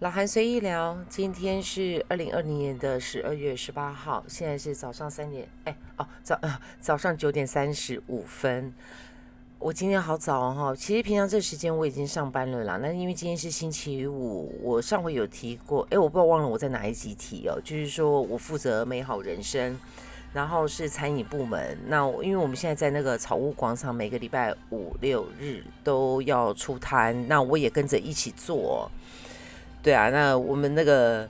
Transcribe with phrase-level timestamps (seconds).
[0.00, 8.72] 老韩随意聊，今天是二零二零年的十二月十八号，现在是早上三点，哎哦早呃早上九点三十五分。
[9.58, 12.78] 我今天好早哈，其实平常这时间我已经上班了啦。
[12.78, 19.78] 那因为今天是星期五，我上回有提过，哎，我不知道忘了我在哪一集提哦，就是说我负责美好人生，
[20.32, 21.76] 然后是餐饮部门。
[21.88, 28.90] 那因为我们现在在那个草屋广场，每个礼拜五六日都要出摊，那我也跟着一起做。
[29.82, 31.28] 对啊，那我们那个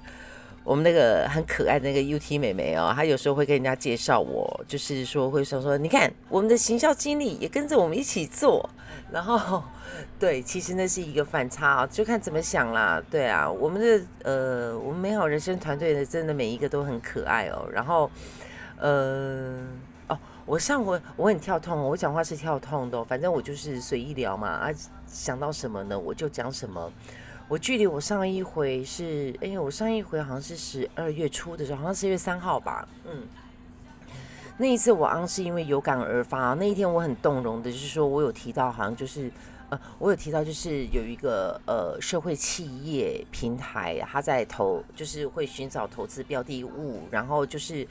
[0.65, 8.69] 我们那个很可爱的那个 UT 妹妹哦，她有时候会跟人家介绍我，就是说会说说，你看我们的行销经理也跟着我们一起做，
[9.11, 9.63] 然后
[10.19, 13.03] 对，其实那是一个反差啊，就看怎么想啦。
[13.11, 17.69] 对啊，我们的呃，我们美好人生团队的真的每一个都很可爱哦。
[17.73, 18.11] 然后
[18.79, 19.59] 呃，
[20.09, 24.71] 哦，我上回我很跳痛，我讲话是跳痛的，反正我就是随意聊嘛，啊，
[25.07, 26.93] 想到什么呢我就讲什么。
[27.51, 33.27] 我距离我上一回是，哎，我上一回好像是十二月初的时候，好像十月三号吧，嗯，
[34.57, 39.29] 那一次我昂是因为有感而发，那一天我很动容的，就是说我有提到，好像就是，
[39.69, 47.85] 呃，我有提到就是有一个呃社会企业平台，他在投，就是会寻找投资标的物，然后就是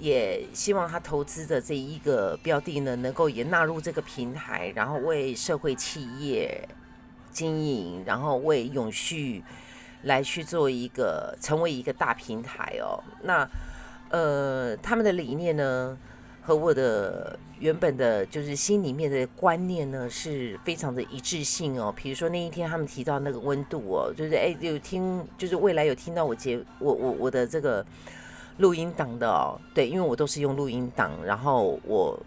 [0.00, 6.68] 也希望他投资的这一个标的呢，能够也纳入这个平台，然后为社会企业。
[7.38, 9.44] 经营，然后为永续
[10.02, 12.98] 来去做一个成为一个大平台哦。
[13.22, 13.48] 那
[14.10, 15.96] 呃，他们的理念呢，
[16.42, 21.94] 和我的原本的就是心里面的观念呢，是非常的一致性哦。
[21.96, 27.86] 比如说那一天他们提到那个温度哦，就是哎有听，就是未来有听到我节我我我的这个
[28.56, 29.60] 录音档的哦。
[29.72, 32.18] 对，因为我都是用录音档，然后我。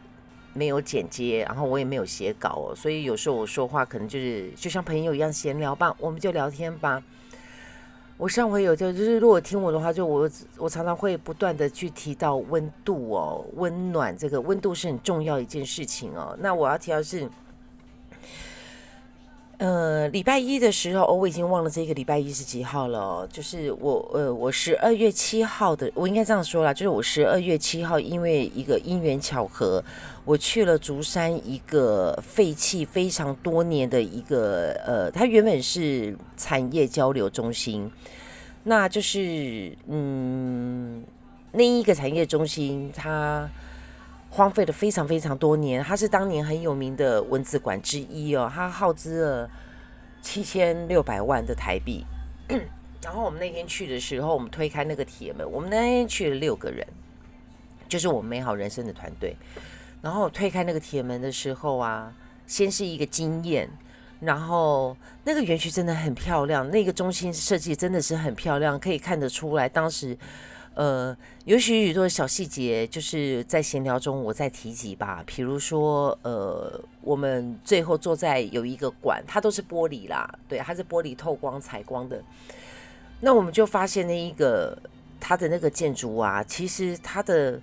[0.53, 7.01] 没有剪接，然后我也没有写稿哦，所以有时候我说话可能就是就像朋友一样闲聊吧，我们就聊天吧。
[8.17, 16.37] 我上回有就就是如果听我的话，就我我常常会不断的去提到温度哦，温暖这个温度是很重要一件事情哦。
[16.39, 17.29] 那我要提到是。
[19.61, 23.27] 呃，礼拜一的时候，哦，我已经忘了这个礼拜一是几号了。
[23.31, 29.83] 就是我，呃，我十二月七号的，我应该这样说啦，就是我十二月七号，因为一个因缘巧合，
[30.25, 37.87] 我去了竹山一个废弃非常多年的一个，呃，它原本是产业交流中心，
[38.63, 41.03] 那就是，嗯，
[41.51, 43.47] 那一个产业中心它。
[44.33, 49.49] 荒废了非常非常多年，它是当年很有名的文字馆之一哦，它耗资了
[50.21, 52.05] 七千六百万的台币。
[53.03, 56.87] 然后我们那天去的时候，我们推开那个铁门，我们那天去了六个人，
[57.89, 59.35] 就是我们美好人生的团队。
[60.01, 62.13] 然后推开那个铁门的时候啊，
[62.47, 63.69] 先是一个惊艳，
[64.21, 70.17] 然后那个园区真的很漂亮，那个中心设计真的是很漂亮，可以看得出来当时。
[70.73, 75.21] 呃，有许许多小细节，就是在闲聊中我在提及吧。
[75.25, 82.23] 比如说，呃，我们最后坐在有一个馆，它都是玻璃啦，对，它是玻璃透光采光的。
[83.19, 84.77] 那我们就发现那一个
[85.19, 87.59] 它的那个建筑啊，其实它的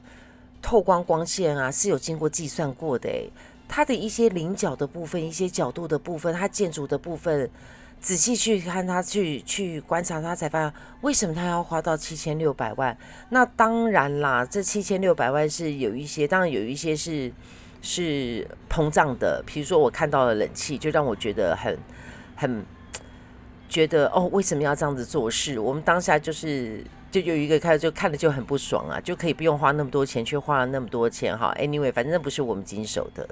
[0.60, 3.10] 透光光线啊是有经过计算过的。
[3.66, 7.50] 它的一些棱角的部分、一些角度的部分、它建筑的部分。
[8.00, 12.96] 仔细去看他，去去观察他，才发现为什么他要花到七千六百万。
[13.30, 17.32] 那当然啦，这七千六百万是有一些，当然有一些是
[17.82, 19.42] 是膨胀的。
[19.44, 21.76] 比如说，我看到了冷气，就让我觉得很
[22.36, 22.64] 很
[23.68, 25.58] 觉得哦，为什么要这样子做事？
[25.58, 31.52] 我们当下就是就有一个看，就看了就很不爽啊，就可以不用花那么多钱，却花了那么多钱哈。
[31.58, 33.28] Anyway，反正不是我们经手的。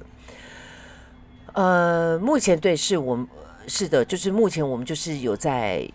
[1.53, 3.29] 呃，目前对是我们。
[3.69, 5.89] 是的，就是目前我们就是有在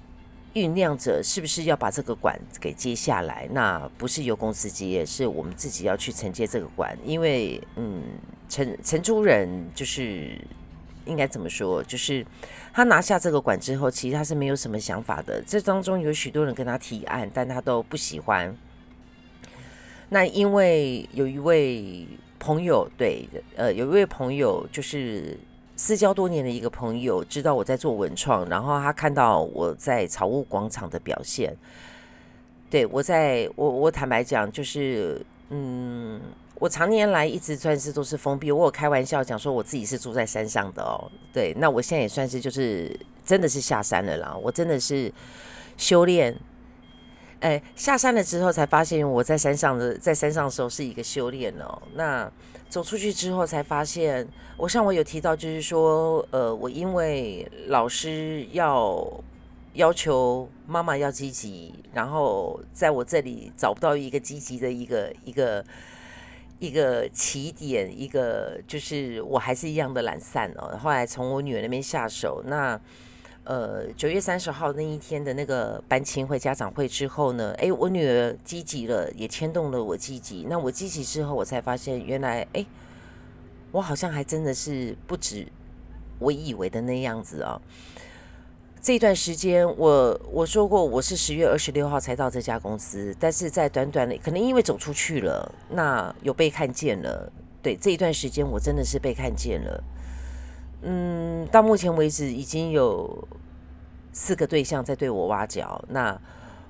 [0.54, 3.48] 酝酿着，是不是要把这个馆给接下来？
[3.52, 6.98] 那不是由公司接，是我们自己要去承接这个馆。
[7.06, 8.04] 因为，嗯，
[8.50, 10.38] 承承租人就是
[11.06, 11.82] 应该怎么说？
[11.84, 12.26] 就是
[12.74, 15.42] 他拿下这个馆之后，其实他是没有什么想法的。
[15.48, 18.54] 这当中有许多人跟他提案，但他都不喜欢。
[20.10, 22.06] 那因为有一位
[22.38, 23.26] 朋友，对，
[23.56, 25.40] 呃，有一位朋友就是。
[25.84, 31.58] 私交多年的一个朋友知道我在做文创，然后他看到我在草屋广场的表现，
[32.70, 35.20] 对我在我我坦白讲，就是
[35.50, 36.22] 嗯，
[36.60, 38.52] 我常年来一直算是都是封闭。
[38.52, 42.96] 我有开玩笑讲说我自己是住在山上的哦，对，那我现在也算是就是
[43.26, 45.12] 真的是下山了啦，我真的是
[45.78, 46.38] 修炼。
[47.40, 52.32] 哎，下山了之后才发现我在山上的在山上的时候是一个修炼哦，那。
[52.72, 54.26] 走出去之后才发现，
[54.56, 59.06] 我上我有提到，就是说，呃，我因为老师要
[59.74, 65.66] 要求妈妈要积极，然后在我这里找不到一个积极的一个一个
[66.60, 70.74] 一个起点，一个就是我还是一样的懒散哦。
[70.82, 72.80] 后来从我女儿那边下手，那
[73.44, 80.46] 呃九月三十号那一天的那个班亲会家长会之后呢，哎，我女儿积极了，也牵动了我积极。
[80.50, 82.66] 那我积极之后，我才发现原来哎，
[83.72, 85.48] 我好像还真的是不止
[86.20, 87.60] 我以为的那样子啊。
[88.84, 97.32] 这段时间，我我说过我是十月二十六号才到这家公司，但是在短短的可能因为走出去了，那有被看见了。
[97.62, 99.84] 对这一段时间，我真的是被看见了。
[100.82, 103.28] 嗯，到目前为止已经有
[104.12, 105.84] 四个对象在对我挖角。
[105.88, 106.20] 那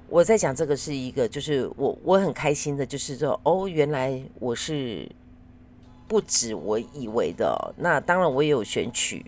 [0.09, 5.09] 我在讲这个是一个，就是我我很开心的，就是说哦，原来我是
[6.07, 7.73] 不止我以为的。
[7.77, 9.25] 那当然我也有选取。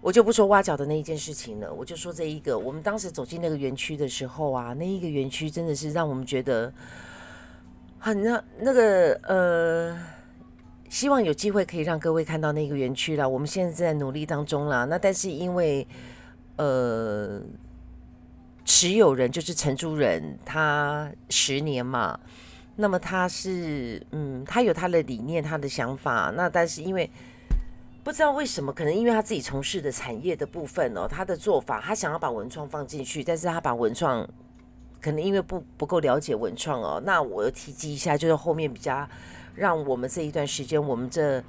[0.00, 2.56] 我就不说挖角的那一件事情了，我就说这一个。
[2.56, 6.72] 我们当时走进那个园区的时候啊，那一个园区真的是让我们觉得
[7.98, 10.00] 很那那个呃，
[10.88, 13.28] 希望有机会可以让各位看到那个园区了。
[13.28, 14.84] 我们现在在努力当中啦。
[14.86, 15.86] 那但是因为
[16.56, 17.40] 呃，
[18.64, 22.18] 持有人就是承租人，他十年嘛，
[22.76, 26.32] 那么他是嗯，他有他的理念，他的想法。
[26.36, 27.10] 那但是因为
[28.02, 34.26] 不知道为什么，可能因为他自己从事的产业的部分哦，他的做法，他想要把文创放进去，但是他把文创
[35.00, 39.06] 可能因为不不够了解文创哦，那我提及一下，就是后面比较
[39.58, 41.42] 让我们这一段时间，我们这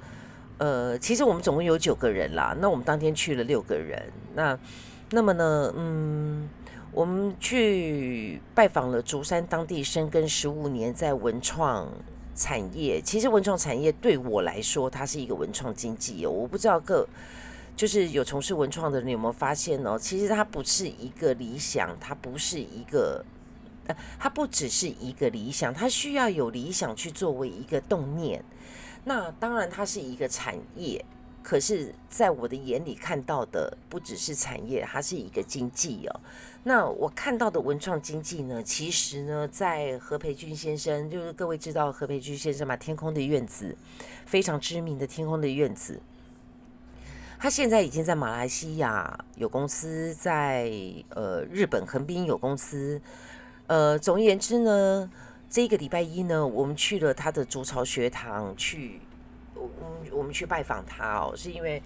[0.58, 4.58] 呃，其实我们总共有九个人啦，那我们当天去了六个人，那
[5.10, 6.48] 那么呢，嗯，
[6.92, 11.88] 我们去拜访了竹山当地深耕十五年在文创。
[12.32, 16.30] 产业其实文创产业对我来说，它是一个文创经济哦。
[16.30, 17.06] 我不知道各
[17.76, 19.98] 就是有从事文创的人有没有发现哦？
[19.98, 23.22] 其实它不是一个理想，它不是一个，
[23.86, 28.44] 呃，它不只是一个理想，它需要有理想去作为一个动念。
[29.04, 31.04] 那当然，它是一个产业，
[31.42, 36.20] 可是在我的眼里看到的不只是产业，它是一个经济哦。
[36.62, 43.74] 那我看到的文创经济呢，其实呢，在何培军先生，就是各位知道何培军先生嘛，天空的院子，
[44.26, 46.02] 非常知名的天空的院子，
[47.38, 50.70] 他现在已经在马来西亚有公司，在
[51.08, 53.00] 呃日本横滨有公司，
[53.70, 55.08] 呃，总而言之呢，
[55.48, 59.00] 这个礼拜一呢，我们去了他的竹巢学堂去，
[59.54, 59.70] 我
[60.10, 61.80] 我们去拜访他哦，是因为。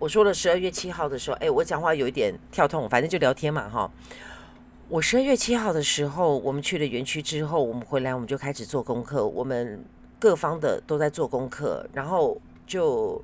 [0.00, 3.88] 我说了十二月七号的时候，哎，我讲话有一点跳痛，反正就聊天嘛，哈。
[4.88, 9.84] 我十二月七号的时候，我们去了园区之后，我们回来我们就开始做功课，我们
[10.18, 13.22] 各方的都在做功课，然后就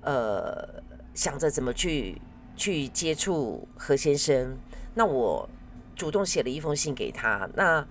[0.00, 0.66] 呃
[1.12, 2.16] 想着怎么去
[2.56, 4.56] 去接触何先生。
[4.94, 5.46] 那我
[6.02, 7.48] 主动写了一封信给他。
[7.54, 7.86] 那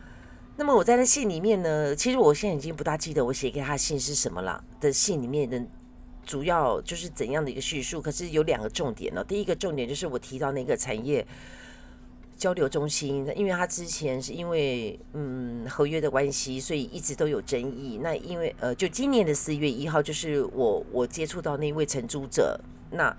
[0.57, 4.61] 那么我在那信里面呢，其实我现在已经不大记得我写给他信是什么了。
[4.81, 5.63] 的信里面的。
[6.23, 7.99] 主要就是怎样的一个叙述？
[7.99, 9.23] 可是有两个重点呢。
[9.23, 11.25] 第一个重点就是我提到那个产业
[12.37, 17.99] 交流中心，因为他之前是因为嗯合约的关系，所以一直都有争议。
[18.03, 22.57] 那因为呃，就今年的四月一号，就是我我接触到那位承租者，
[22.91, 23.13] 那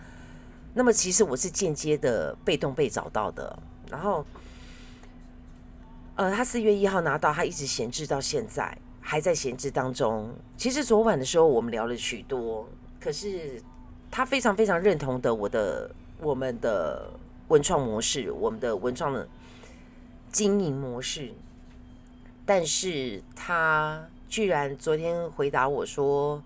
[0.72, 3.58] 那么其实我是间接的被动被找到的。
[3.90, 4.24] 然后
[6.14, 10.30] 呃，他四月一号拿到，他一直闲置到现在，还在闲置当中。
[10.58, 12.68] 其实昨晚的时候，我们聊了许多。
[13.00, 13.60] 可是
[14.10, 15.90] 他非常非常认同的我的
[16.20, 17.10] 我们的
[17.48, 19.26] 文创模式，我们的文创的
[20.30, 21.32] 经营模式，
[22.44, 26.42] 但是他居然昨天回答我说，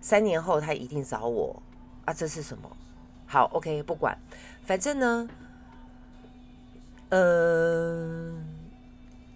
[0.00, 1.62] 三年后他一定找我
[2.06, 2.76] 啊，这是什么？
[3.26, 4.18] 好，OK，不管，
[4.64, 5.28] 反正呢，
[7.10, 8.34] 呃。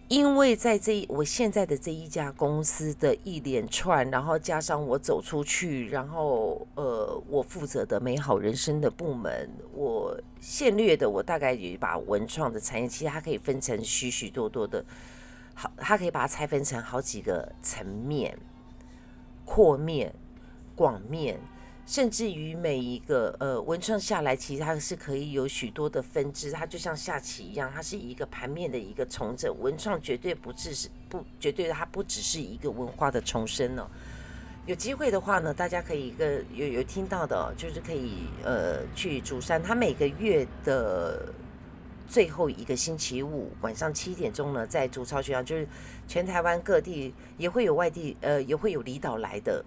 [0.08, 14.84] 因为在这我现在的这一家公司的一连串，然后加上我走出去，然后呃，我负责的美好人生的部门，我现略的，我大概也把文创的产业，其实它可以分成许许多多的，
[15.54, 18.36] 好，它可以把它拆分成好几个层面，
[19.44, 20.14] 扩面、
[20.76, 21.40] 广面。
[21.86, 29.54] 甚至于每一个呃文创下来，其实它是可以有许多的分支，它就像下棋一样，它是一个盘面的一个重整。
[29.60, 33.86] 文创绝对不只是不绝对，它不只是一个文化的重生哦。
[34.66, 41.30] 有机会的话呢，大家可以跟有有听到的，就是可以呃去竹山，它每个月的
[42.08, 45.68] 最后一个星期五晚上七点钟呢，在竹超学校，就是
[46.08, 49.62] 全台湾各地也会有外地呃也会有离岛来的。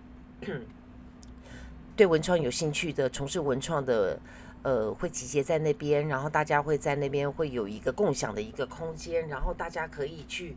[1.98, 4.18] 对文创有兴趣的，从事文创的，
[4.62, 10.56] 呃会集结在那边，然后大家会在那边会有一个共享的一个空间，然后大家可以去。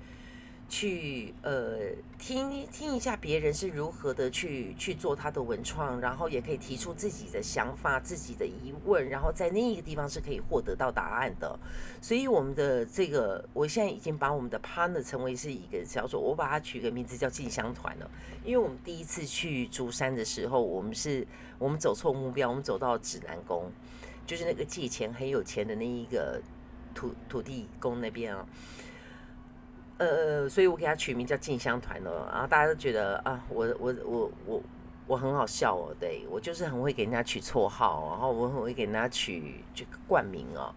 [0.71, 1.79] 去呃
[2.17, 11.59] 听听一下别人是如何的去去做他的文创，然后也可以提出自己的想法、自己的疑问，然后在另一个地方是可以获得到答案的。
[12.00, 18.09] 所以我们的这个，我现在已经把我们的 partner 成为是一个叫做，我把它取个名字叫进香团了。
[18.45, 21.27] 因为我们第一次去竹山的时候，我们是
[21.59, 23.73] 我们走错目标，我们走到指南宫，
[24.25, 26.41] 就是那个借钱很有钱的那一个
[26.95, 28.47] 土土地公那边啊。
[30.00, 34.62] 呃，所以我给他取名叫进香团哦，然后大家都觉得啊，我我我我
[35.07, 40.75] 我很好笑哦，对我就是很会给人家取绰号，然后我很会给人家取这个冠名哦。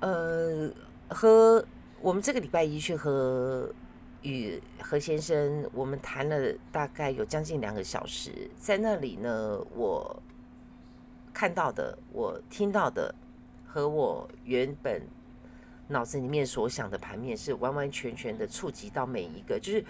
[0.00, 0.70] 呃，
[1.08, 1.62] 和
[2.00, 3.70] 我们这个礼拜一去和
[4.22, 10.22] 与何先生，我们谈了大概有将近两个小时，在那里呢，我
[11.34, 13.14] 看到的，我听到的，
[13.66, 15.02] 和我原本。
[15.88, 19.84] 脑子里面所想的盘面是完完全全的触及到每一个，就是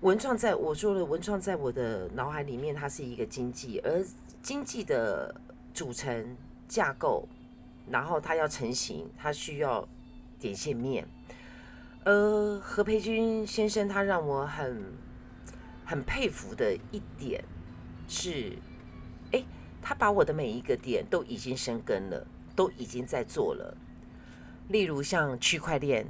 [0.00, 4.04] 文创在我说的文创在我的脑海里面，它是一个经济，而
[4.42, 5.34] 经济的
[5.72, 6.36] 组成
[6.68, 7.26] 架构，
[7.88, 9.88] 然后它要成型，它需要
[10.38, 11.06] 点线面。
[12.04, 14.84] 而何培军先生他让我很
[15.84, 17.42] 很佩服的一点
[18.06, 18.52] 是，
[19.32, 19.42] 哎，
[19.82, 22.24] 他把我的每一个点都已经生根了，
[22.54, 23.76] 都已经在做了。
[24.68, 26.06] 例如像区块链、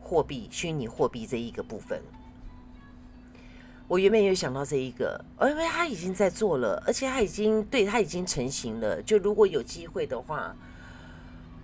[0.00, 2.00] 货币、虚拟货币这一个部分，
[3.86, 9.02] 我原本有想到这一个，因为他已经在做了，而且他已经对他已经成型了。
[9.02, 10.56] 就如果有机会的话，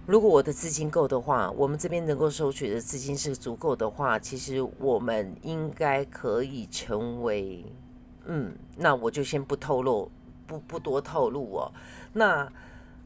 [0.04, 7.64] 如果我的资金够的话，我们这边能够收取的资金是足够的话，其实我们应该可以成为，
[8.26, 10.10] 嗯，那我就先不透露，
[10.46, 11.72] 不不多透露哦。
[12.12, 12.52] 那。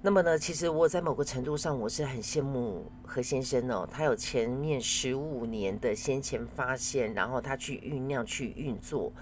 [0.02, 9.12] 那么呢，其实我在某个程度上，我是很羡慕何先生哦，他有前面十五年的先前发现，然后他去酝酿、去运作，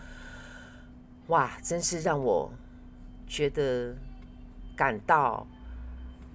[1.26, 2.48] 哇，真是让我
[3.26, 3.92] 觉得
[4.76, 5.44] 感到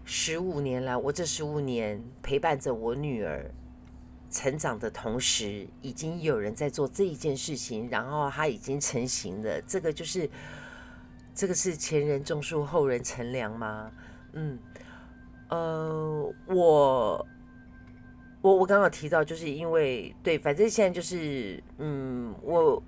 [0.03, 3.49] 十五年来，我这十五年陪伴着我女儿
[4.29, 9.61] 成长的同时，已经有人在做这一件事情，然后他已经成型了。
[9.61, 10.29] 这个就是
[11.33, 13.89] 这个是前人种树，后人乘凉吗？
[14.33, 14.59] 嗯，
[15.49, 17.27] 呃，我
[18.41, 22.83] 我我刚刚提到，就是因为对，反正现在就是，嗯，我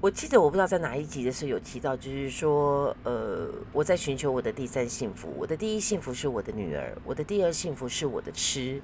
[0.00, 8.82] 我记得我不知道在哪一集的时候有提到，就是说，呃，我在寻求我的第三幸福，我的第一幸福是我的女儿，我的第二幸福是我的吃，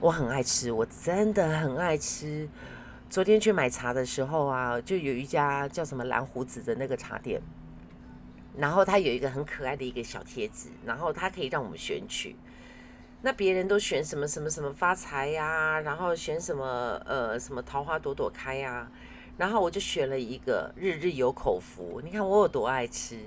[0.00, 2.48] 我很爱吃，我真的很爱吃。
[3.08, 7.40] 昨天去买茶的时候啊，就有一家叫什么蓝胡子的那个茶店。
[8.58, 12.34] 然后它有一个很可爱的一个小贴纸，然后它可以让我们选取。
[13.22, 18.88] 那别人都选什么什么什么发财呀，然后选什么呃什么桃花朵朵开呀，
[19.36, 22.00] 然后我就选了一个日日有口福。
[22.04, 23.18] 你看我有多爱吃，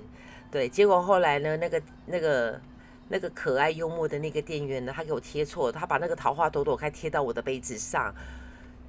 [0.50, 0.70] 对。
[0.70, 2.62] 结果后来呢，那个那个
[3.10, 8.14] 那个可爱幽默的那个店员呢，他给我贴错，他把那个桃花朵朵开贴到我的杯子上，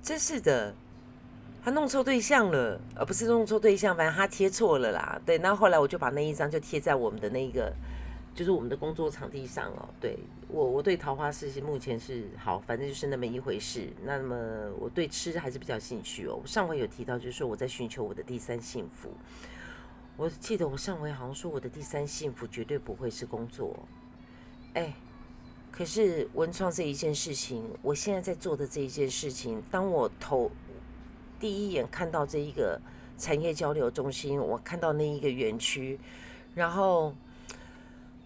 [0.02, 0.74] 真是的。
[1.62, 5.20] 他弄错对象了，而不是弄错对象，反正他贴错了啦。
[5.26, 7.70] 对，那后来我就把那一张就贴在我们的那个，
[8.34, 9.86] 就是我们的工作场地上哦。
[10.00, 13.88] 对我，我对桃花事情目前是好，反正就是那么一回事。
[14.04, 14.34] 那么
[14.78, 16.40] 我对吃还是比较兴趣哦。
[16.46, 19.10] 上回有提到，就是说我在寻求我的第三幸福。
[20.16, 23.76] 我记得我上回好像说我的第三幸福绝对不会是工作。
[24.72, 24.94] 哎，
[25.70, 30.50] 可是文创这一件事情，我现在在做的这一件事情，当我投。
[31.40, 32.78] 第一眼看到这一个
[33.16, 35.98] 产业交流中心，我看到那一个园区，
[36.54, 37.14] 然后，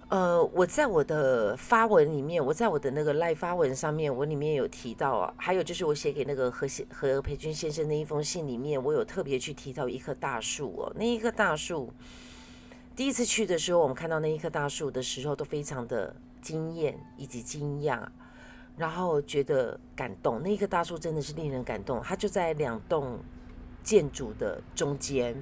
[0.08, 11.92] 呃，我在我的发文里面，我在我的那个赖发文上面，我里面有提到啊，还有就是我写给那个何先何培军先生那一封信里面，我有特别去提到一棵大树哦，那一棵大树，
[12.96, 18.06] 第一次去的时候，我们看到那一棵大树的时候，都非常的惊艳以及惊讶。
[18.76, 22.00] 然后觉得感动，那一棵大树真的是令人感动。
[22.02, 23.18] 它就在两栋
[23.82, 25.36] 建筑的中间，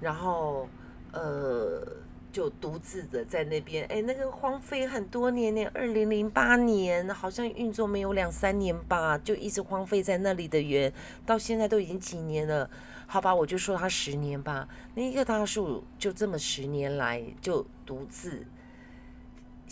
[0.00, 0.68] 然后
[1.12, 1.84] 呃，
[2.30, 3.84] 就独自的在那边。
[3.86, 10.92] 哎，那个荒废很多年呢，二零零八年好像运作没有两三年吧，就一直荒废在那里的园，
[11.26, 12.70] 到现在都已经几年了。
[13.06, 14.68] 好吧，我就说它十年吧。
[14.94, 18.46] 那一棵大树就这么十年来就独自。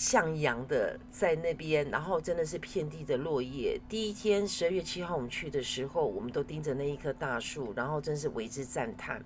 [0.01, 3.79] 向阳的在那边，然后真的是遍地的落叶。
[3.87, 9.23] 第一天十二月七号我们去的时候，我们都盯着那一棵大树，然后真是为之赞叹。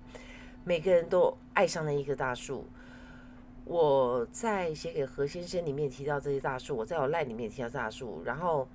[0.65, 2.67] 每个人都爱上那一棵大树。
[3.63, 8.67] 我在写给何先生里面提到这些大树，我在我赖里面提到大树，然后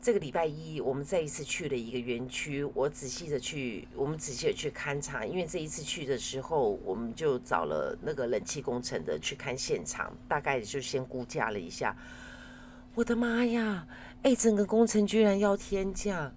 [0.00, 11.96] 这个礼拜一我们再一次去了一个园区，我仔细的去，我们仔细的去勘察，因为这一次去的时候，我们就找了那个冷气工程的去看现场，大概就先估价了一下，
[12.94, 13.88] 我的妈呀，
[14.22, 16.32] 哎，整个工程居然要天价！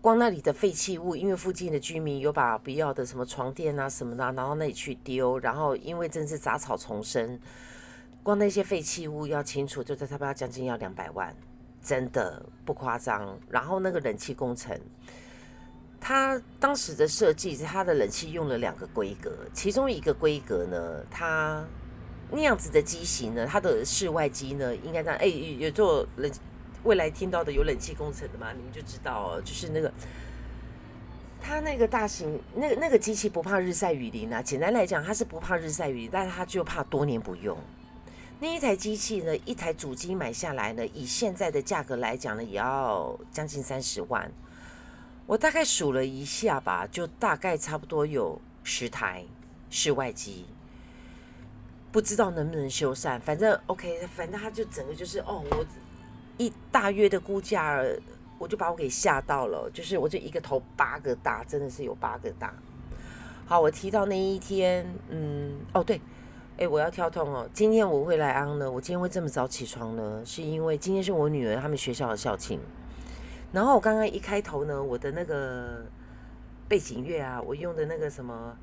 [0.00, 7.38] 光那里的废弃物，因为附近的居民有把不要的什么床垫啊什么的拿到那里去丢，然后因为真是杂草丛生，
[8.22, 11.34] 光那些废弃物要清除，就在差不多将近要两百万，
[11.86, 13.38] 真的不夸张。
[13.48, 14.76] 然后那个冷气工程，
[16.00, 21.64] 它当时的设计是它的冷气用了两个规格，其中一个规格呢，它
[22.30, 26.30] 那样子的机型呢，它的室外机呢，应该在哎有做冷。
[26.84, 29.92] 未来听到的有冷气工程的嘛，你们就知道，就是那个，
[31.40, 34.40] 它那个大型那个那个机器不怕日晒雨淋啊。
[34.40, 37.58] 简单来讲，它是不怕日晒雨淋，但是它就怕多年不用。
[38.38, 44.30] 那一台机器呢，一台主机买下来呢，以现在的价格来讲呢，也要将近三十万。
[45.26, 49.24] 我大概数了一下吧，就大概差不多有十台
[49.70, 50.46] 室外机，
[51.90, 53.18] 不知道能不能修缮。
[53.20, 55.66] 反正 OK，反正它就整个就是哦，我。
[56.38, 57.82] 一大约的估价，
[58.36, 59.70] 我就把我给吓到了。
[59.72, 62.52] 就是我这一个头八个大，真的是有八个大。
[63.46, 65.98] 好，我提到那一天，嗯，哦对，
[66.58, 67.48] 哎，我要跳痛哦。
[67.52, 72.58] 今天我会来安呢，我今天会这么早起床呢，是因为今天是我女儿他们学校的校庆。
[73.52, 75.84] 然后我刚刚一开头呢，我的那个
[76.66, 78.56] 背景乐啊，我用的那个什么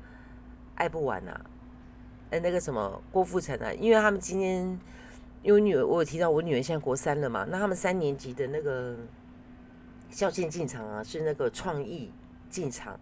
[0.74, 1.40] 爱不完啊，
[2.30, 4.78] 哎，那个什么郭富城啊，因为他们今天。
[5.42, 8.96] 因为女儿，我有提到我女儿现在国三了嘛，那他们三年级的那个
[10.08, 12.10] 校庆进场啊，是那个创意
[12.48, 12.98] 进场，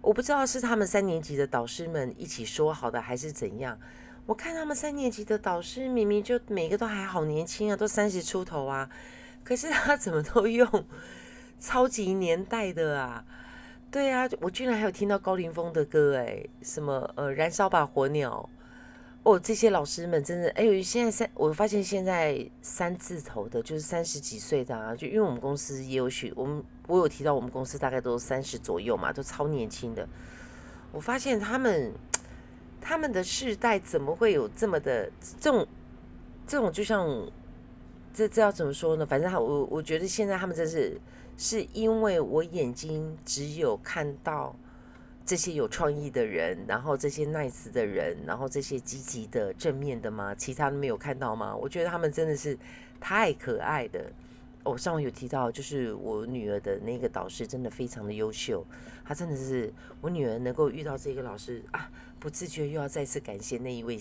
[0.00, 3.78] 我不知道是他们三年级的导师们一起说好的还是怎样。
[4.26, 8.88] 我看他们三年级的导师明明就每个都还好年轻啊，都三十出头啊，
[9.42, 10.68] 可是他怎么都用
[11.58, 13.24] 超级年代的啊？
[13.90, 18.48] 对啊，我居然还有听到高凌风的歌哎，什么呃，燃烧吧火鸟。
[19.22, 30.08] 哦，这些老师们真的，哎呦，现在三，我发现现在三字头的，就是三十几岁的啊，就因为我们公司也有许，我们我有提到我们公司大概都三十左右嘛，都超年轻的。
[30.90, 31.92] 我发现他们
[32.80, 35.64] 他们的世代怎么会有这么的这种
[36.44, 37.06] 这种，就像
[38.12, 39.06] 这这要怎么说呢？
[39.06, 41.00] 反正我我觉得现在他们真是
[41.36, 44.56] 是因为我眼睛只有看到。
[45.28, 50.34] 这些有创意的人，然后这些 nice 的人，然后这些积极的正面的吗？
[50.34, 51.54] 其他的没有看到吗？
[51.54, 52.58] 我觉得他们真的是
[52.98, 54.10] 太可爱的。
[54.64, 58.64] 我上午有提到，就是我女儿的那个导师真的非常的优秀，
[59.04, 63.98] 她真的是我女儿能够遇到这个老师啊，不自觉又要再次感谢那一位，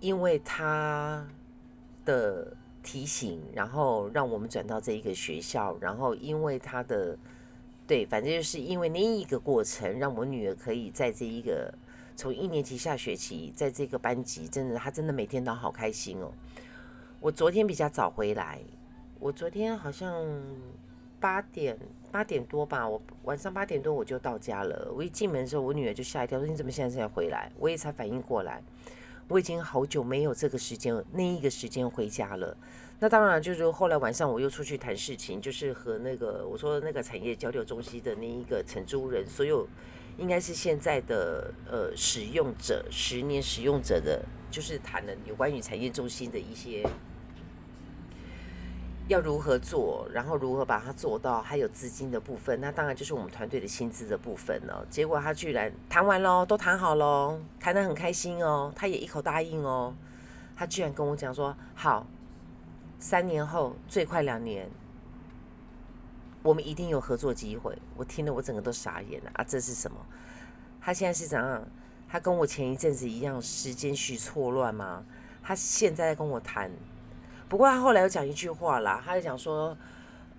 [0.00, 1.26] 因为他
[2.04, 7.18] 的提醒，然后让我们转到这一个学校，然后因为他的。
[7.84, 11.70] 对，反正就是因为那一个过程，让我女儿可以在这一个
[12.16, 16.32] 从一年级下学期，在这个班级，真的她真的每天都好开心哦。
[17.20, 18.60] 我昨天比较早回来，
[19.22, 20.26] 我昨天好像
[21.20, 21.78] 八点
[22.10, 24.92] 八点多吧，我晚上八点多我就到家了。
[24.92, 27.48] 我一进门的时候，我女儿就吓一跳，说你怎么现在才回来？
[27.56, 28.60] 我也才反应过来，
[29.28, 32.56] 我已经好久没有这个时间那一个时间回家了。
[32.98, 39.68] 那当然，就是后来晚上我又出去谈事情，就是和那个我说那个产业交流中心的那一个承租人，所有
[40.18, 46.84] 应该是现在的呃使用者，十年使用者的，就是谈了有关于产业中心的一些
[49.08, 54.86] 要如何做，然后如何把它做到，还有资金的部分，那当然就是我们团队的薪资的部分了。
[54.88, 59.94] 结果他居然谈完喽，都谈好喽，谈得很开心哦，他也一口答应哦，
[60.56, 62.06] 他居然跟我讲说好。
[62.98, 64.70] 三年后，最快两年，
[66.44, 67.76] 我们一定有合作机会。
[67.96, 69.42] 我听了，我整个都傻眼了啊！
[69.42, 69.96] 这是什么？
[70.80, 71.66] 他现在是怎样？
[72.08, 75.04] 他跟我前一阵子一样，时间序错乱吗？
[75.42, 76.70] 他现在在跟我谈。
[77.52, 79.76] 不过他后来又讲一句话啦，他就讲说，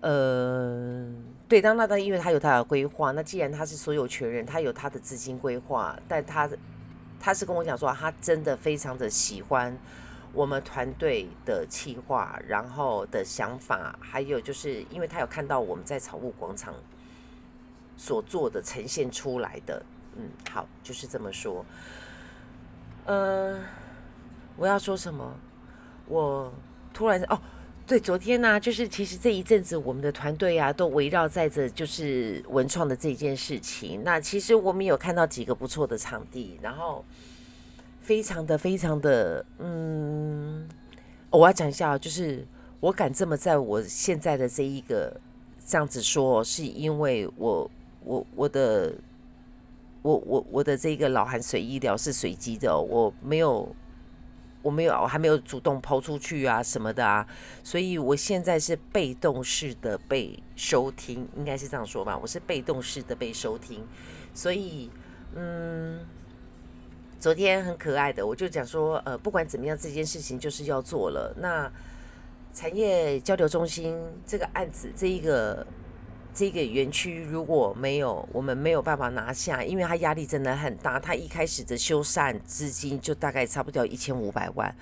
[0.02, 1.08] 呃，
[1.48, 6.50] 对，当那当因为他有他的规划，那既然他是所有权人，他有他的资金规划，但他
[7.20, 9.78] 他是跟我讲说，他真的非常的喜欢。
[10.34, 16.74] 我们团队的企划，然后的想法，还有就是因为他有看到我们在草木广场
[17.96, 21.64] 所做的呈现出来的，嗯，好，就是这么说。
[23.06, 23.60] 呃，
[24.58, 25.36] 我要说什么？
[26.08, 26.52] 我
[26.94, 27.42] 突然哦，
[27.88, 34.04] 对，昨天呢，就是其实这一阵子我们的团队啊，都围绕在着就是文创的这件事情。
[34.04, 37.04] 那其实我们有看到几个不错的场地，然后。
[38.06, 40.68] 非常的非常的，嗯，
[41.30, 42.46] 我要讲一下，就是
[42.82, 45.16] 我敢这么在我现在的这一个
[45.66, 47.72] 这样子说，是因为我
[48.04, 48.94] 我我的
[50.02, 53.74] 我我我的这个老寒水医疗是随机的，我没有
[54.64, 57.28] 我没有我还没有主动抛出去啊什么的啊，
[57.64, 63.86] 所以我现在是被动式的被收听，应该是这样说吧，我是被动式的被收听，
[64.34, 64.90] 所以
[65.36, 66.00] 嗯。
[67.20, 71.34] 昨天很可爱的，我就讲说，呃，不管怎么样，这件事情就是要做了。
[71.38, 71.72] 那
[72.54, 75.66] 产业交流中心这个案子，这一个
[76.34, 84.76] 这个园区如果没有我们没有办法拿下，因为它压力真的很大，它一开始的修缮资金就大概差不多一千五百万，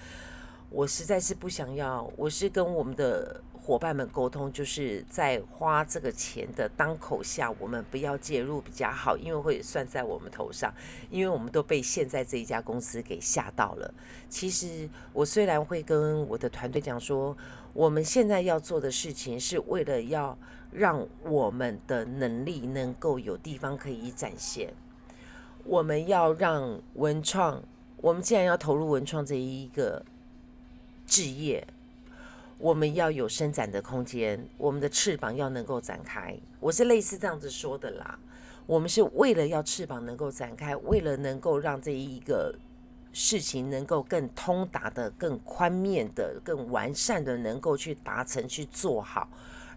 [0.70, 3.42] 我实在是不想要，我是跟我们的。
[3.64, 10.74] 伙伴们沟通，就是在花这个钱的当口下，我们不要介入比较好，因为会算在我们头上，
[11.12, 13.94] 因为我们都被现在这一家公司给吓到了。
[14.28, 17.38] 其实我虽然会跟我的团队讲说，
[17.72, 20.36] 我们现在要做的事情是为了要
[20.72, 24.74] 让我们的能力能够有地方可以展现，
[25.64, 27.62] 我们要让文创，
[27.98, 30.04] 我们既然要投入文创这一个
[31.06, 31.68] 置业。
[32.58, 36.38] 我们要有伸展的空间，我们的翅膀要能够展开。
[36.60, 38.20] 我是类似这样子说的啦。
[38.68, 42.54] 我们是为了要翅膀能够展开，为了能够让这一个
[43.14, 49.28] 事情能够更通达的、更宽面的、更完善的，能够去达成、去做好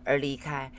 [0.04, 0.70] 而离开，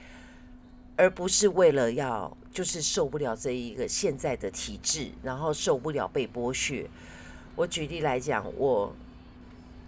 [0.95, 6.89] 而不是为了要就是受不了这一个现在的体制，然后受不了被剥削。
[7.55, 8.95] 我举例来讲，我。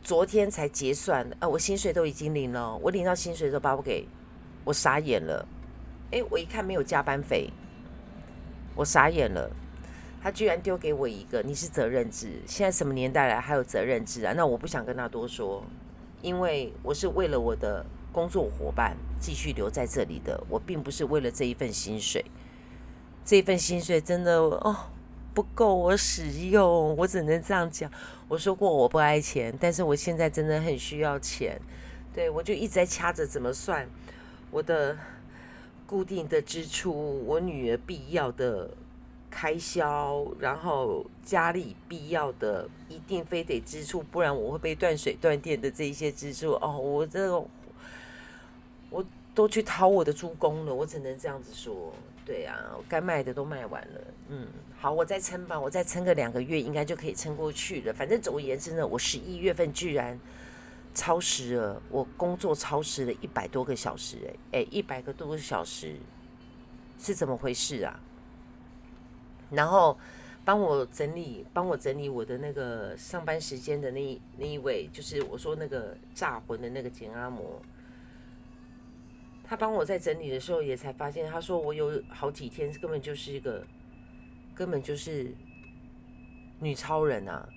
[0.03, 2.73] 昨天才结算，呃，我薪水都已经领了。
[2.77, 4.07] 我领到薪水的时候，把我给
[4.63, 5.45] 我傻眼了。
[6.11, 7.49] 哎，我一看没有加班费，
[8.73, 9.51] 我傻眼了。
[10.23, 12.41] 他居然丢给我一个，你是责任制。
[12.45, 14.31] 现在什么年代了，还有责任制啊？
[14.33, 15.61] 那我不想跟他多说，
[16.21, 17.85] 因为我是为了我的
[18.17, 22.25] 工作伙伴继续留在这里的，我并不是为了这一份薪水。
[23.23, 24.75] 这份薪水真的哦。
[25.35, 27.91] 不够我使用，我只能这样讲。
[28.27, 31.61] 我说过我不爱钱，但是我现在真的很需要钱。
[32.11, 33.87] 对我就一直在掐着怎么算
[34.49, 34.97] 我的
[35.85, 38.71] 固定的支出，我女儿必要的
[39.29, 46.53] 开销，然后家里必要的一定非得支出，不然我会被断水断电的这一些支出。
[46.53, 47.45] 哦，我这个
[49.37, 51.93] 都去掏我的猪公了，我只能这样子说。
[52.25, 54.01] 对呀，该卖的都卖完了。
[54.29, 54.47] 嗯，
[54.79, 57.93] 好，我再撑吧，我再撑个两个月，应该就可以撑过去了。
[57.93, 60.19] 反正总而言之呢，我十一月份居然
[60.95, 64.17] 超时了，我工作超时了一百多个小时，
[64.51, 65.97] 哎哎，一百个多个小时
[66.97, 67.99] 是怎么回事啊？
[69.51, 69.95] 然后
[70.43, 77.41] 帮我整理，帮我整理我的那个上班时间的那那一位，就是我说那个炸魂的那个简阿嬷。
[79.49, 83.65] 他帮我在整理的时候，也才发现，他说我有好几天根本就是一个，
[84.53, 85.33] 根本就是
[86.59, 87.47] 女超人啊！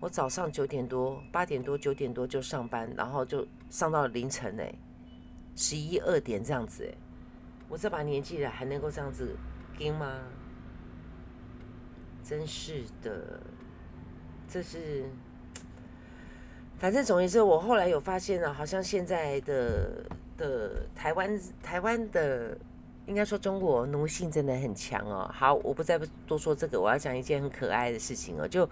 [0.00, 4.74] 我早上九点多、八点多、九点多就上班，然后就上到凌晨哎，
[5.54, 6.94] 十一二点这样子哎，
[7.68, 9.36] 我这把年纪了还能够这样子
[9.78, 10.22] 跟吗？
[12.22, 13.38] 真是的，
[14.48, 15.04] 这是，
[16.78, 20.06] 反正总而言之，我后来有发现了，好像现在的。
[20.36, 22.56] 的台湾，台湾的
[23.06, 25.30] 应该说中国奴性真的很强哦。
[25.32, 28.46] 好，我不再多说这个，我要讲一件很可爱的事情哦。
[28.46, 28.68] 就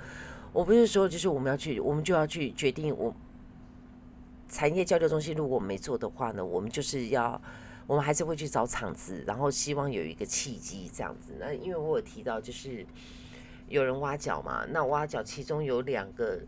[0.52, 3.14] 我不是说，就是我们要去，我们就要去决定，我
[4.48, 7.40] 产业交流中心如果没做的话呢，我们就是要，
[7.86, 11.32] 我们还是会去找厂子，然后希望有一个契机这样子。
[11.38, 12.86] 那因为我有提到，就是
[13.68, 16.40] 有人挖角嘛，那挖角其中有两个。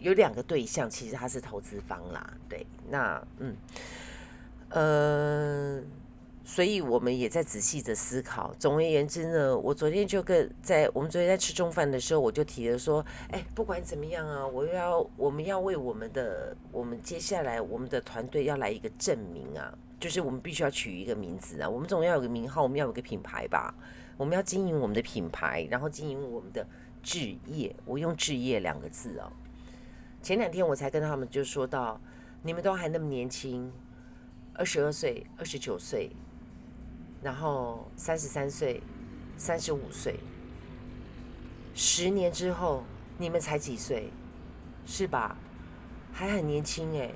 [0.00, 3.56] 有两个对象，其实他是投资方啦，对，那嗯，
[4.70, 5.80] 呃，
[6.44, 8.54] 所以我们也在仔细的思考。
[8.58, 23.74] 总而言之呢，我昨天就跟在我们昨天在吃中饭的时候，我就提了说，哎，不管怎么样啊，我要我们要为我们的我们接下来我们的团队要来一个证明啊，就是我们必须要取一个名字啊，我们总要有个名号，我们要有个品牌吧，
[24.16, 26.66] 我们要经营我们的品牌，然后经营我们的
[27.02, 29.32] 置业，我用置业两个字哦。
[30.20, 32.00] 前两天我才跟他们就说到，
[32.42, 33.72] 你们都还那么年轻，
[34.58, 36.10] 二十二岁、二十九岁，
[37.22, 38.82] 然后三十三岁、
[39.36, 40.18] 三十五岁，
[41.74, 42.82] 十年之后
[43.18, 44.10] 你们才几岁，
[44.84, 45.36] 是吧？
[46.12, 47.12] 还很年轻哎，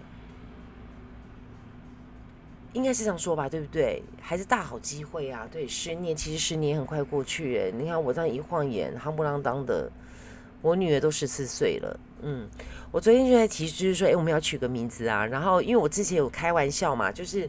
[2.73, 4.05] 应该是这样说吧，对不对？
[4.21, 5.49] 还是大好机会啊！
[5.51, 9.91] 对，十年其实十年很快过去哎，你看我这样一晃眼，夯不啷当的。
[10.61, 12.49] 我女儿都十四岁了，嗯，
[12.91, 15.27] 我昨天就在提就是说，哎，我们要取个名字啊。
[15.27, 17.49] 然后因为我之前有开玩笑嘛，就是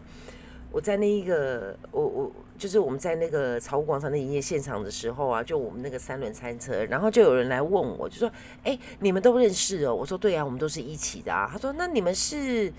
[0.72, 8.32] 我在那一个，我我就是我们在那个草屋广场的营业现场的时候啊，就我们那个三轮餐车，然后就有人来问我，就说，
[8.64, 9.94] 哎，你们都认识哦？
[9.94, 11.50] 我说对啊，我们都是一起的啊。
[11.52, 12.74] 他说，那你们是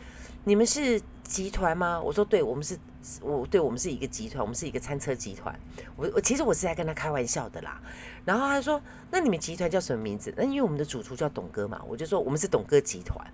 [0.45, 2.01] 你们是集团吗？
[2.01, 2.79] 我说对，我们是。
[3.21, 5.55] 我对我们是一个集团，我们是一个餐车集团。
[5.95, 7.79] 我我其实我是在跟他开玩笑的啦。
[8.25, 13.27] 然后他说：“那你们集团叫什么名字？”那因为我们的主厨叫董哥嘛，我就说我们是董哥集团，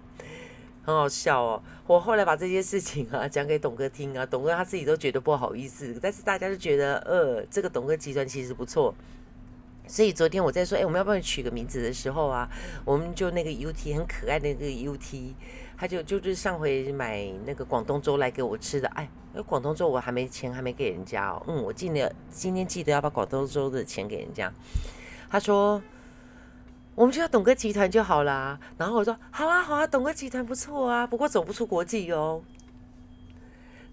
[0.83, 1.63] 很好笑哦。
[1.87, 8.95] 我后来把这些事情啊讲给董哥听啊，董哥他自己都觉得不好意思，但是大家就觉得呃，这个董哥集团其实不错。
[9.91, 12.49] 所以昨天我在说，哎，我们要不要取个名字的时候啊，
[12.85, 15.35] 我们就那个 UT 很可爱的那个 UT。
[15.77, 19.09] 他就就是上回买那个广东粥来给我吃的，哎，
[19.47, 24.53] 广东粥我还没钱还没给人家哦，嗯，我记得今天记得要把广东粥的钱给人家。
[25.31, 25.83] 他说，
[26.95, 28.61] 我们就要董哥集团就好啦。
[28.77, 32.43] 然后我说，好啊好啊，董哥集团不错啊，不过走不出国际哦。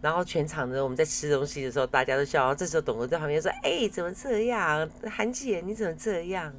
[0.07, 2.55] 然后全场的我们在吃东西的时候，大家都笑。
[2.55, 4.89] 这时候董哥在旁边说，哎，怎么这样？
[5.03, 6.53] 韩姐你怎么这样？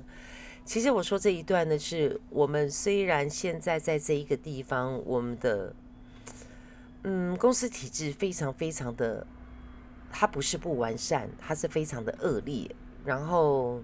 [0.66, 5.74] 其实我说这一段呢，是我们虽然现在在这一个地方，我们的
[7.04, 9.26] 嗯公司体制非常非常的，
[10.12, 12.70] 它不是不完善，它是非常的恶劣。
[13.02, 13.82] 然后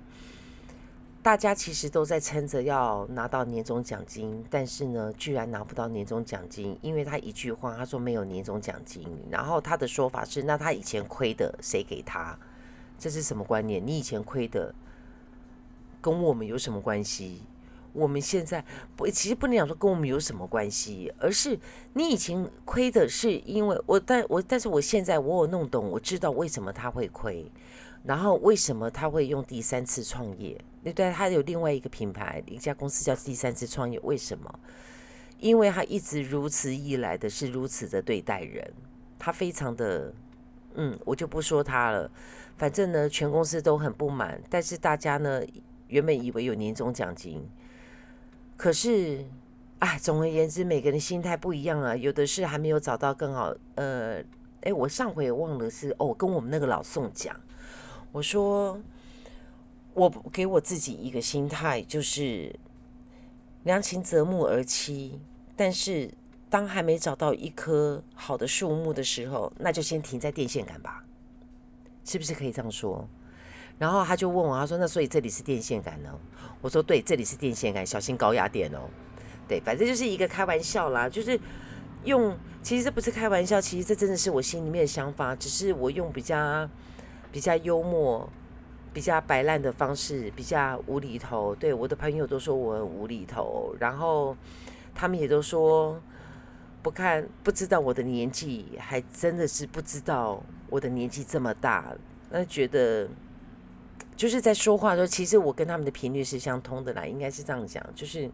[1.24, 9.08] 大家其实都在撑着要拿到年终奖金，但是呢，居然拿不到年终奖金，因为他一句话，他说没有年终奖金。
[9.30, 12.38] 然后他的说法是，那他以前亏的谁给他？
[12.98, 13.84] 这是什么观念？
[13.84, 14.74] 你以前亏的？
[16.02, 17.40] 跟我们有什么关系？
[17.94, 18.62] 我们现在
[18.94, 21.58] 不，其实不能讲说跟我们有什么关系，而是
[21.94, 27.50] 你以前亏的是因为我，但我但是我现在我有弄懂，我知道为什么他会亏，
[28.02, 30.62] 然后为什么他会用第三次创业？
[30.84, 34.60] 那对他有另外一个品牌，一家公司叫第三次创业，为什么？
[35.40, 38.72] 因为他一直如此以来的是如此的对待人，
[39.18, 40.14] 他非常的，
[40.74, 42.08] 嗯，我就不说他了，
[42.56, 45.42] 反正呢，全公司都很不满，但是大家呢。
[45.88, 47.46] 原本以为有年终奖金，
[48.56, 49.24] 可是，
[49.78, 51.94] 哎，总而言之，每个人心态不一样啊。
[51.94, 54.20] 有的是还没有找到更好，呃，
[54.62, 57.38] 哎，我上回也忘了是哦，跟我们那个老宋讲，
[58.10, 58.80] 我说
[59.94, 62.54] 我给我自己一个心态，就是
[63.62, 65.12] 良禽择木而栖。
[65.57, 66.12] 但是
[66.50, 71.04] 当还没找到一棵好的树木的时候，那就先停在电线杆吧，
[72.04, 73.09] 是不是可以这样说？
[73.78, 76.16] 然后他就问我，他说：“那所以这里是电线杆呢？”
[76.62, 78.88] 我说：“对，这里是电线杆，小心高压电哦。”
[79.48, 81.38] 对，反正就是一个开玩笑啦，就是
[82.04, 86.68] 用，其实这不是开玩笑，其实这真的是我心里面的想法，只是我用比较
[87.33, 88.28] 比较幽默、
[88.94, 91.54] 比较摆烂的方式，比较无厘头。
[91.54, 94.35] 对，我的朋友都说我很无厘头，然后
[94.94, 96.00] 他们也都说
[96.80, 101.94] 不看不知道我的年纪，还真的是不知道我的年纪这么大，
[102.30, 103.09] 那觉得。
[104.16, 107.85] 就是在说话的时候，其实我跟他们的频率是相通的啦，应该是这样讲。
[107.96, 108.30] 就是，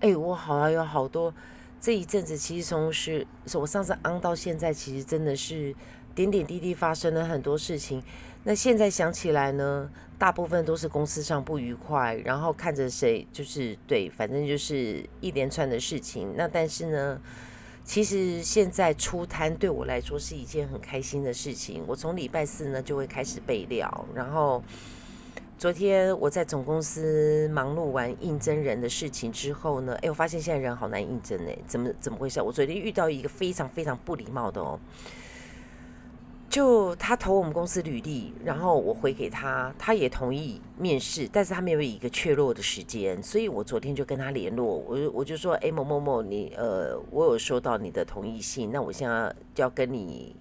[0.00, 1.32] 哎，我好像有好多
[1.80, 5.74] 这一阵子，其实从是我上次昂到现在，其实真的是
[6.14, 8.02] 点点滴滴发生了很多事情。
[8.44, 16.34] 那现在想起来呢，大部分都是公司上不愉快，然后看着谁就是对，反正就是一连串的事情。
[16.36, 17.20] 那但是呢？
[17.86, 21.84] 其实现在出摊对我来说是一件很开心的事情。
[21.86, 24.64] 我从礼拜四呢就会开始备料，然后
[25.58, 32.40] 昨天我在总公司忙碌完应征人的事情之后呢，哎，我发现现在人好难应征哎，怎么怎么回事？
[32.40, 34.80] 我昨天遇到一个非常非常不礼貌的哦。
[36.54, 50.36] 就他投我们公司履历，然后我回给他，他也同意面试，但是他没有一个确落的时间，所以我昨天就跟他联络，我我就说，哎，某某某，你呃，我有收到你的同意信，那我现在就要跟你，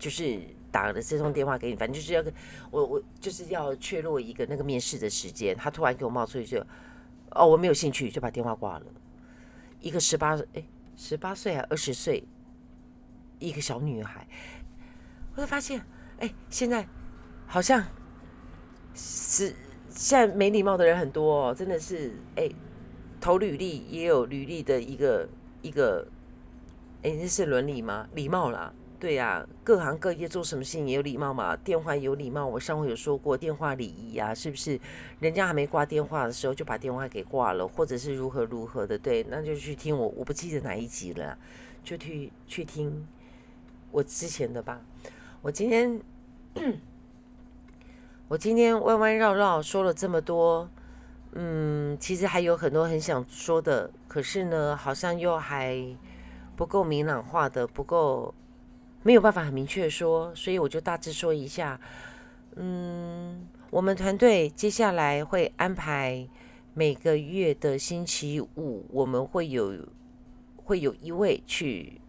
[0.00, 0.40] 就是
[0.72, 2.34] 打了这通电话给你，反正就是要跟
[2.72, 5.56] 我我就是要确落一个那个面试的时间。
[5.56, 6.60] 他突然给我冒出一句，
[7.30, 8.86] 哦，我没有兴趣，就把电话挂了。
[9.78, 10.64] 一个十八哎
[10.96, 12.24] 十八岁还二十岁，
[13.38, 14.26] 一个小女孩。
[15.34, 15.80] 我就发现，
[16.18, 16.86] 哎，现在
[17.46, 17.84] 好像
[18.94, 19.54] 是
[19.88, 22.48] 现在没礼貌的人很多哦，真的是，哎，
[23.20, 25.28] 投履历也有履历的一个
[25.62, 26.06] 一个，
[27.02, 28.06] 哎，那是伦理吗？
[28.14, 34.78] 礼貌啦，对呀，各行各业做什么事情也有礼貌嘛，电话有礼貌，我上回有说过电话礼仪啊，是不是？
[35.20, 41.38] 人家还没挂电话的时候就把电话给挂了，或者是如何如何的，对，那就去听我，我不记得哪一集了，
[41.82, 43.06] 就去去听
[43.90, 44.80] 我之前的吧。
[45.42, 46.00] 我今天，
[48.28, 50.70] 我今天弯弯绕绕说了这么多，
[51.32, 55.84] 嗯，其实还有很多很想说的，可是呢，好像又还
[56.54, 58.32] 不够明朗化的，不够
[59.02, 61.80] 没有办法很明确说，所以我就大致说一下。
[62.54, 66.28] 嗯，我们团队接下来会安排
[66.72, 69.74] 每个月的星期五，我们会有
[70.56, 72.00] 会有一位去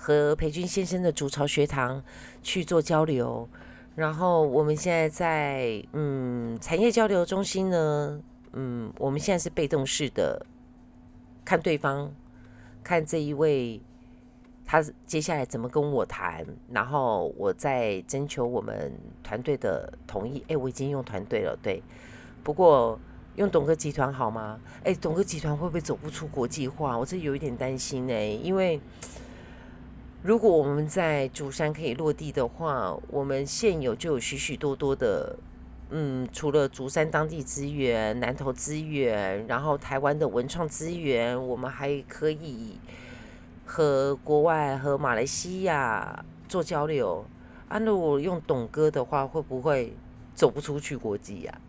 [0.00, 2.00] 和裴军先生的主巢学堂
[2.40, 3.48] 去做交流。
[3.96, 10.46] 然后我们现在在嗯产业交流中心呢，嗯，我们现在是被动式的
[11.44, 12.08] 看对方，
[12.84, 13.80] 看这一位
[14.64, 18.92] 他接下来怎么跟我谈，然后我再征求我们
[19.24, 20.44] 团队的同意。
[20.46, 21.82] 哎，我已经用团队了，对。
[22.44, 22.96] 不过
[23.34, 24.60] 用董哥集团好吗？
[24.84, 26.96] 哎，董哥集团会不会走不出国际化？
[26.96, 28.80] 我这有一点担心哎，因为。
[30.22, 35.38] 如果我们在竹山可以落地的话，我们现有就有许许多多的，
[35.90, 42.78] 嗯，除了竹山当地资源、南投资源，然后台湾的文创资源，我们还可以
[43.64, 47.24] 和国外和马来西亚做交流。
[47.68, 49.94] 啊，如果用董哥的话，会不会
[50.34, 51.60] 走不出去国际呀？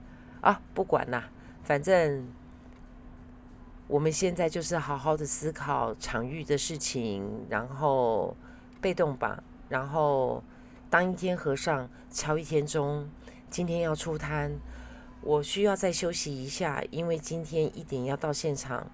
[0.42, 1.30] 啊，不管啦，
[1.64, 2.28] 反正
[3.90, 8.34] 我们现在就是好好的思考场域的事情，然后。
[8.82, 10.42] 被动吧，然后
[10.90, 13.10] 当一天和尚敲一天钟。
[13.50, 14.58] 今天要出摊，
[15.20, 18.90] 我需要再休息一下，因为今天一点要到现场。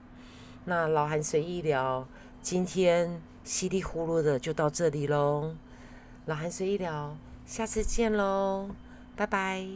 [0.64, 2.08] 那老韩随意聊，
[2.42, 5.54] 今天稀里呼噜的就到这里喽。
[6.26, 8.72] 老韩随意聊，下次见喽，
[9.16, 9.68] 拜拜。